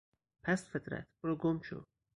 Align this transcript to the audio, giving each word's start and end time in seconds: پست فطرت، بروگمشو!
پست 0.43 0.65
فطرت، 0.69 1.07
بروگمشو! 1.23 1.79